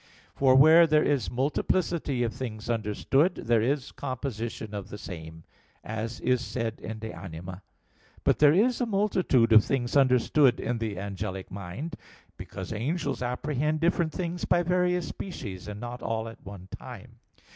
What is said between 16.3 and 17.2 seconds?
one time.